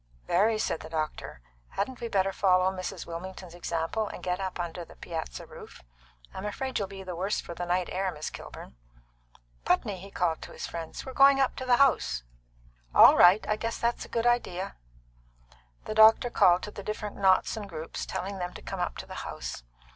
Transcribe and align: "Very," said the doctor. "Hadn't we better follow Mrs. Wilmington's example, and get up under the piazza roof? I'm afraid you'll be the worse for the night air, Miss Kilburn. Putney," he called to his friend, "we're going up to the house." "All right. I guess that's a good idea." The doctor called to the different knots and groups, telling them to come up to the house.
"Very," 0.25 0.57
said 0.57 0.79
the 0.79 0.89
doctor. 0.89 1.41
"Hadn't 1.69 1.99
we 2.01 2.07
better 2.07 2.31
follow 2.33 2.71
Mrs. 2.71 3.05
Wilmington's 3.05 3.53
example, 3.53 4.07
and 4.07 4.23
get 4.23 4.39
up 4.39 4.59
under 4.59 4.83
the 4.83 4.95
piazza 4.95 5.45
roof? 5.45 5.83
I'm 6.33 6.43
afraid 6.43 6.79
you'll 6.79 6.87
be 6.87 7.03
the 7.03 7.15
worse 7.15 7.39
for 7.39 7.53
the 7.53 7.67
night 7.67 7.87
air, 7.91 8.11
Miss 8.11 8.31
Kilburn. 8.31 8.73
Putney," 9.63 9.99
he 9.99 10.09
called 10.09 10.41
to 10.41 10.53
his 10.53 10.65
friend, 10.65 10.99
"we're 11.05 11.13
going 11.13 11.39
up 11.39 11.55
to 11.57 11.65
the 11.67 11.77
house." 11.77 12.23
"All 12.95 13.15
right. 13.15 13.47
I 13.47 13.55
guess 13.57 13.77
that's 13.77 14.03
a 14.03 14.09
good 14.09 14.25
idea." 14.25 14.75
The 15.85 15.93
doctor 15.93 16.31
called 16.31 16.63
to 16.63 16.71
the 16.71 16.81
different 16.81 17.17
knots 17.17 17.55
and 17.55 17.69
groups, 17.69 18.03
telling 18.07 18.39
them 18.39 18.55
to 18.55 18.61
come 18.63 18.79
up 18.79 18.97
to 18.97 19.05
the 19.05 19.13
house. 19.21 19.61